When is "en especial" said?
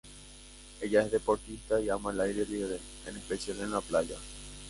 3.05-3.59